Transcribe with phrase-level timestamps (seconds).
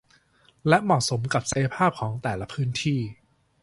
[0.67, 2.99] และเหมาะสมกับศักยภาพของแต่ละพื้นที่